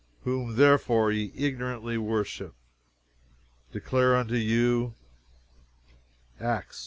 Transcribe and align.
Whom, 0.23 0.55
therefore, 0.55 1.11
ye 1.11 1.31
ignorantly 1.35 1.95
worship, 1.99 2.55
him 2.55 3.71
declare 3.71 4.15
I 4.15 4.21
unto 4.21 4.33
you." 4.33 4.95
Acts, 6.39 6.79
ch. 6.79 6.79